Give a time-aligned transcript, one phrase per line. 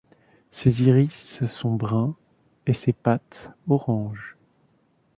[0.49, 2.15] Ses iris sont bruns
[2.65, 4.35] et ses pattes orange.